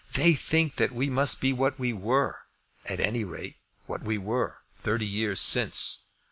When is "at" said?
2.87-2.99